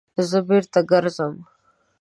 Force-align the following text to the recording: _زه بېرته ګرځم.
_زه 0.29 0.39
بېرته 0.47 0.79
ګرځم. 0.91 1.35